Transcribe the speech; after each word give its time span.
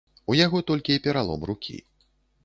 У 0.33 0.35
яго 0.37 0.61
толькі 0.69 0.95
пералом 1.07 1.45
рукі. 1.51 1.77